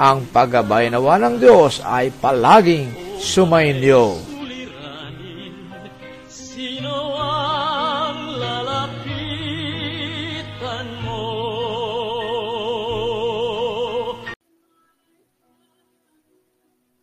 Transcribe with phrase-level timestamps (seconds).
[0.00, 2.88] ang paggabay nawa ng Diyos ay palaging
[3.20, 4.16] sumainyo.
[6.24, 9.76] Sino ang lalapitan
[11.04, 11.28] mo?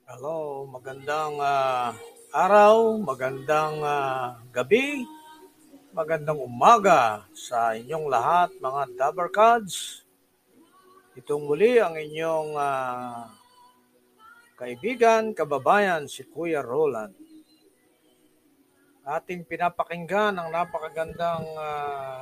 [0.10, 1.94] Hello, magandang ah,
[2.34, 5.06] araw, magandang ah, gabi,
[5.94, 10.07] magandang umaga sa inyong lahat mga Dabarkads.
[11.18, 13.26] Itong muli ang inyong ah,
[14.54, 17.18] kaibigan, kababayan, si Kuya Roland.
[19.02, 22.22] Ating pinapakinggan ang napakagandang ah,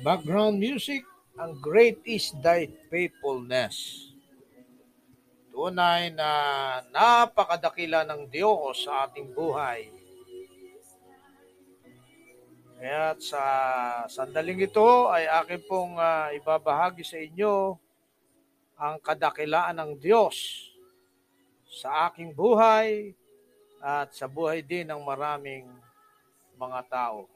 [0.00, 1.04] background music,
[1.36, 4.08] ang Great is Thy Faithfulness.
[5.52, 6.30] Tunay na
[6.88, 9.92] napakadakila ng Diyos sa ating buhay.
[12.80, 13.44] Kaya sa
[14.08, 17.84] sandaling ito ay akin pong ah, ibabahagi sa inyo
[18.76, 20.68] ang kadakilaan ng Diyos
[21.64, 23.16] sa aking buhay
[23.80, 25.68] at sa buhay din ng maraming
[26.56, 27.28] mga tao.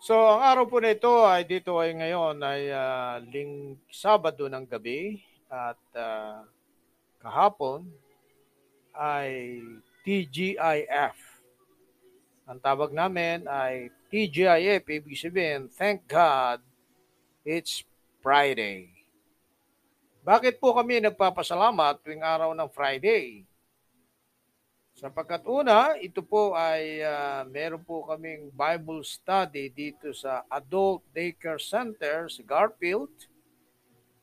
[0.00, 5.20] So, ang araw po nito ay dito ay ngayon ay ah, ling Sabado ng gabi
[5.46, 6.40] at ah,
[7.20, 7.84] kahapon
[8.96, 9.60] ay
[10.00, 11.18] TGIF.
[12.48, 16.64] Ang tawag namin ay TGIF, ibig sabihin, thank God
[17.44, 17.84] it's
[18.20, 18.92] Friday.
[20.20, 23.48] Bakit po kami nagpapasalamat tuwing araw ng Friday?
[24.92, 31.56] Sapagkat una, ito po ay ah, meron po kaming Bible study dito sa Adult Daycare
[31.56, 33.12] Center sa Garfield.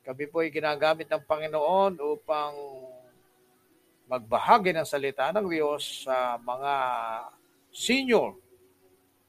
[0.06, 2.54] Kami po ay ginagamit ng Panginoon upang
[4.06, 6.74] magbahagi ng salita ng Diyos sa mga
[7.74, 8.38] senior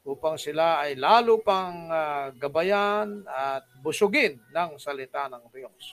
[0.09, 5.83] upang sila ay lalo pang ah, gabayan at busugin ng salita ng Diyos.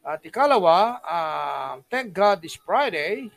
[0.00, 3.28] At ikalawa, ah, thank God this Friday,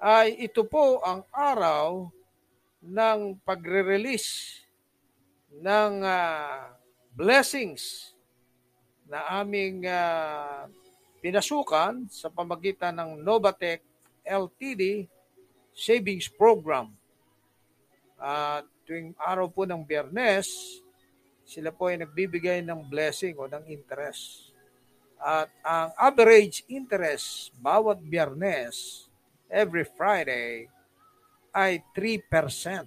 [0.00, 2.08] ay ito po ang araw
[2.80, 4.64] ng pagre-release
[5.60, 6.72] ng ah,
[7.12, 8.16] blessings
[9.04, 10.64] na aming ah,
[11.20, 13.84] pinasukan sa pamagitan ng Novatec
[14.24, 15.04] LTD
[15.76, 16.88] Savings Program.
[18.20, 20.76] At tuwing araw po ng biyernes,
[21.48, 24.52] sila po ay nagbibigay ng blessing o ng interest.
[25.16, 29.08] At ang average interest bawat biyernes,
[29.48, 30.68] every Friday,
[31.50, 32.84] ay 3%.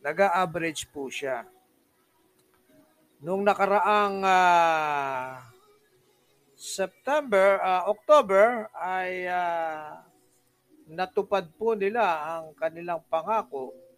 [0.00, 1.44] Nag-average po siya.
[3.20, 5.44] Nung nakaraang ah,
[6.56, 10.02] September, ah, October, ay ah,
[10.88, 12.02] natupad po nila
[12.40, 13.91] ang kanilang pangako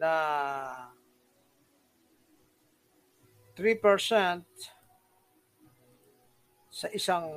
[0.00, 0.16] na
[3.56, 4.44] 3%
[6.72, 7.28] sa isang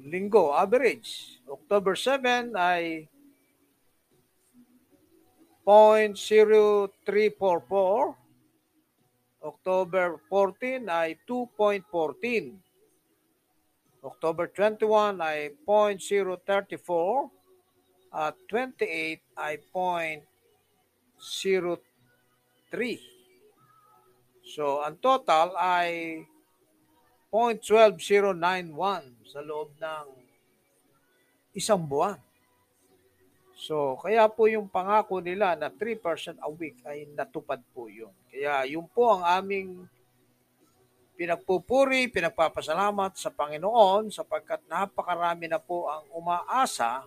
[0.00, 1.36] linggo, average.
[1.46, 3.06] October 7 ay
[5.62, 8.16] 0.0344.
[9.42, 12.54] October 14 ay 2.14.
[14.02, 17.30] October 21 ay 0.034
[18.10, 20.31] at 28 ay 0.03.
[24.42, 26.18] So, ang total ay
[27.30, 28.74] 0.12091
[29.30, 30.06] sa loob ng
[31.54, 32.18] isang buwan.
[33.54, 38.10] So, kaya po yung pangako nila na 3% a week ay natupad po yun.
[38.26, 39.86] Kaya yun po ang aming
[41.14, 47.06] pinagpupuri, pinagpapasalamat sa Panginoon sapagkat napakarami na po ang umaasa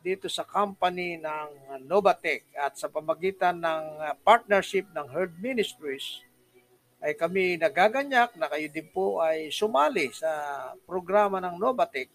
[0.00, 6.24] dito sa company ng Novatec at sa pamagitan ng uh, partnership ng Herd Ministries
[7.00, 10.28] ay kami nagaganyak na kayo din po ay sumali sa
[10.88, 12.08] programa ng Novatec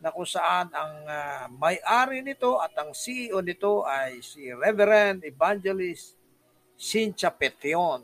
[0.00, 6.16] na kung saan ang uh, may-ari nito at ang CEO nito ay si Reverend Evangelist
[6.74, 8.00] Cynthia Petion.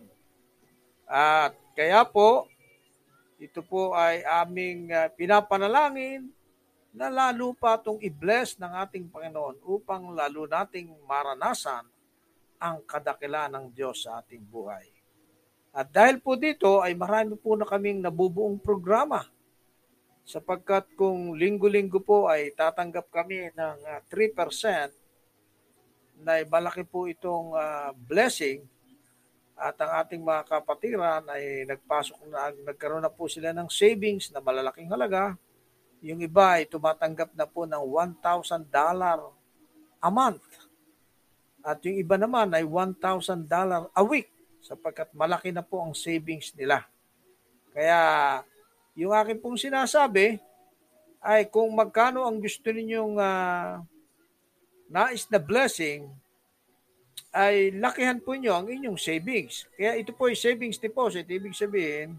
[1.08, 2.44] At kaya po,
[3.40, 6.35] ito po ay aming uh, pinapanalangin
[6.96, 11.84] na lalo pa itong i-bless ng ating Panginoon upang lalo nating maranasan
[12.56, 14.88] ang kadakila ng Diyos sa ating buhay.
[15.76, 19.28] At dahil po dito ay marami po na kaming nabubuong programa
[20.24, 23.76] sapagkat kung linggo-linggo po ay tatanggap kami ng
[24.08, 24.88] 3% ah,
[26.16, 28.64] na malaki po itong uh, blessing
[29.52, 34.40] at ang ating mga kapatiran ay nagpasok na nagkaroon na po sila ng savings na
[34.40, 35.36] malalaking halaga
[36.04, 38.68] yung iba ay tumatanggap na po ng $1,000
[40.00, 40.46] a month.
[41.66, 43.02] At yung iba naman ay $1,000
[43.90, 44.30] a week
[44.62, 46.84] sapagkat malaki na po ang savings nila.
[47.70, 47.98] Kaya
[48.96, 50.40] yung akin pong sinasabi
[51.22, 53.82] ay kung magkano ang gusto ninyong uh,
[54.86, 56.06] nais na blessing,
[57.36, 59.68] ay lakihan po nyo ang inyong savings.
[59.76, 61.28] Kaya ito po ay savings deposit.
[61.28, 62.16] Ibig sabihin,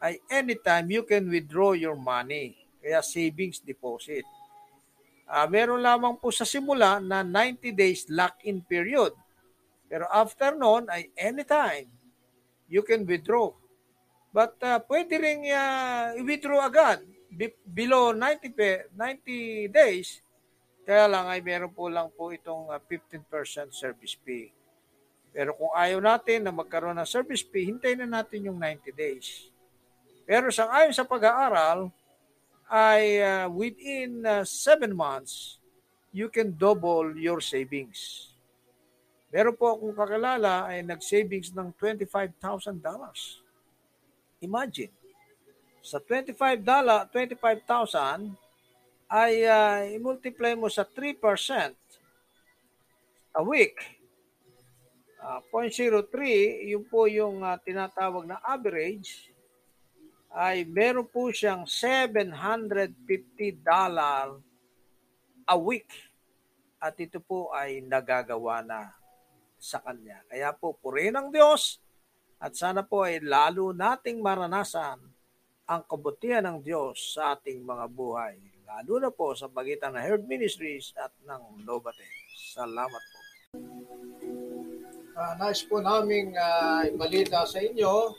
[0.00, 2.56] ay anytime you can withdraw your money.
[2.80, 4.24] Kaya savings deposit.
[5.30, 9.14] Uh, meron lamang po sa simula na 90 days lock-in period.
[9.86, 11.86] Pero after noon ay anytime
[12.66, 13.52] you can withdraw.
[14.30, 20.18] But uh, pwede rin uh, i-withdraw agad Be- below 90, pe- 90 days.
[20.82, 23.22] Kaya lang ay meron po lang po itong uh, 15%
[23.70, 24.50] service fee.
[25.30, 29.46] Pero kung ayaw natin na magkaroon ng service fee, hintayin na natin yung 90 days.
[30.26, 31.90] Pero sa ayon sa pag-aaral,
[32.70, 35.58] ay uh, within uh, seven months,
[36.14, 38.30] you can double your savings.
[39.30, 42.34] Meron po akong kakilala ay nag-savings ng $25,000.
[44.42, 44.90] Imagine,
[45.82, 48.34] sa $25, 25,000
[49.10, 51.74] ay uh, i-multiply mo sa 3%
[53.34, 53.78] a week.
[55.20, 59.29] Uh, 0.03, yun po yung uh, tinatawag na average
[60.30, 62.94] ay meron po siyang $750
[65.46, 65.90] a week.
[66.80, 68.94] At ito po ay nagagawa na
[69.60, 70.24] sa Kanya.
[70.30, 71.82] Kaya po, purihin ng Diyos
[72.40, 74.96] at sana po ay lalo nating maranasan
[75.68, 78.40] ang kabutihan ng Diyos sa ating mga buhay.
[78.64, 82.06] Lalo na po sa pagitan ng Herd Ministries at ng Novate.
[82.56, 83.18] Salamat po.
[85.20, 88.16] Uh, nice po naming uh, ibalita sa inyo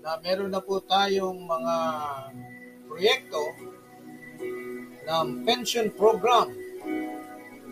[0.00, 1.76] na meron na po tayong mga
[2.88, 3.44] proyekto
[5.04, 6.48] ng pension program.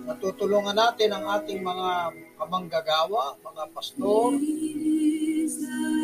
[0.05, 4.37] Natutulungan natin ang ating mga kamanggagawa, mga pastor,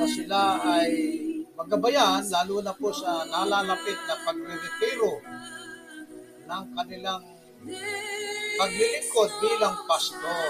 [0.00, 0.90] na sila ay
[1.56, 5.12] magabayan, lalo na po sa nalalapit na pagre-retiro
[6.44, 7.24] ng kanilang
[8.60, 10.48] paglilingkod bilang pastor.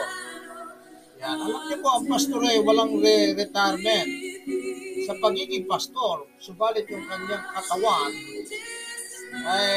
[1.22, 1.36] Yan.
[1.46, 4.10] Alam niyo po, ang pastor ay walang re-retirement
[5.04, 8.12] sa pagiging pastor, subalit yung kanyang katawan
[9.44, 9.76] ay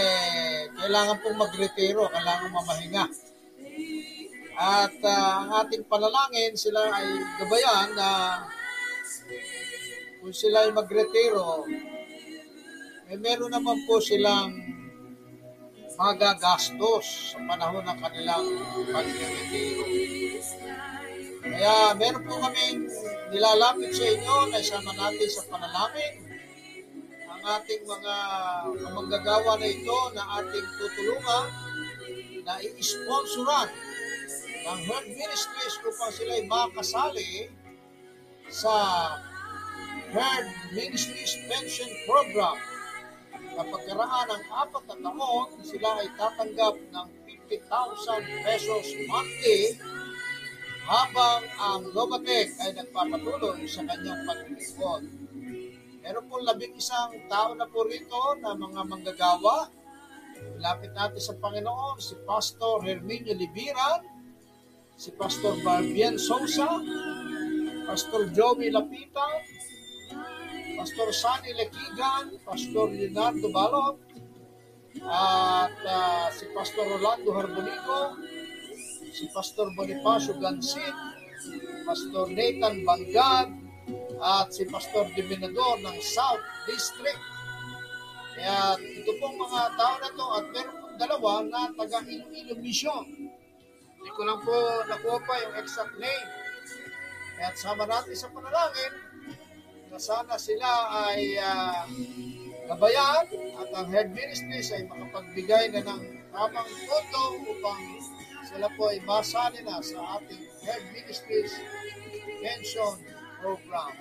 [0.79, 3.05] kailangan pong magretiro, kailangan mamahinga.
[4.57, 7.07] At uh, ang ating panalangin, sila ay
[7.37, 8.09] gabayan na
[10.23, 11.67] kung sila ay magretiro,
[13.07, 14.51] eh meron naman po silang
[15.97, 18.45] magagastos sa panahon ng kanilang
[18.89, 19.85] pagretiro.
[21.47, 22.85] Kaya meron po kaming
[23.31, 26.13] nilalapit sa inyo na isama natin sa panalangin
[27.27, 28.15] ang ating mga
[28.79, 31.45] kamanggagawa na ito na ating tutulungan
[32.47, 33.67] na i-sponsoran
[34.67, 37.31] ng Herd Ministries upang sila ay makasali
[38.47, 38.75] sa
[40.15, 42.55] Herd Ministries Pension Program.
[43.57, 47.07] Pagkaraan ng apat na taon, sila ay tatanggap ng
[47.51, 49.75] 50,000 pesos monthly
[50.87, 55.03] habang ang Lobatec ay nagpapatuloy sa kanyang paglilingkod.
[55.99, 59.67] Meron pong labing isang tao na po rito na mga manggagawa.
[60.63, 63.99] Lapit natin sa Panginoon si Pastor Herminio Libiran,
[64.95, 66.79] si Pastor Barbien Sousa,
[67.83, 69.27] Pastor Joey Lapita,
[70.79, 73.99] Pastor Sunny Lekigan, Pastor Leonardo Balot,
[75.03, 78.23] at ah, si Pastor Rolando Harbonico,
[79.17, 80.93] si Pastor Bonifacio Gansit,
[81.89, 83.49] Pastor Nathan Banggad,
[84.21, 87.17] at si Pastor Diminador ng South District.
[88.37, 93.33] Kaya ito pong mga tao na to at meron pong dalawa na taga Iloilo Mission.
[93.97, 94.53] Hindi ko lang po
[94.85, 96.29] nakuha pa yung exact name.
[97.41, 98.93] Kaya sama natin sa panalangin
[99.89, 100.69] na sana sila
[101.09, 101.89] ay ah,
[102.69, 103.25] gabayan
[103.57, 107.96] at ang head ministries ay makapagbigay na ng tamang pondo upang
[108.47, 111.51] sila po ay masali na sa ating head ministries
[112.39, 112.95] pension
[113.43, 113.93] program.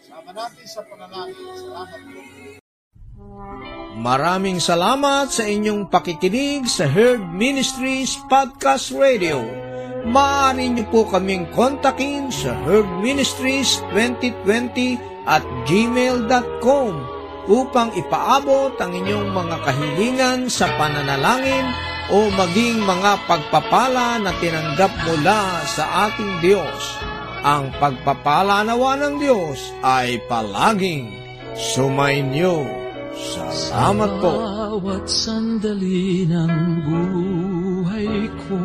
[0.00, 1.36] Sama natin sa panalangin.
[1.52, 2.20] Salamat po.
[3.94, 9.40] Maraming salamat sa inyong pakikinig sa Herd Ministries Podcast Radio.
[10.04, 16.92] Maaari niyo po kaming kontakin sa Herd Ministries 2020 at gmail.com
[17.48, 25.64] upang ipaabot ang inyong mga kahilingan sa pananalangin o maging mga pagpapala na tinanggap mula
[25.64, 26.82] sa ating Diyos.
[27.44, 31.12] Ang pagpapala nawa ng Diyos ay palaging
[31.56, 32.64] sumainyo.
[33.14, 34.32] Salamat po.
[34.32, 38.10] Sa bawat sandali ng buhay
[38.48, 38.60] ko.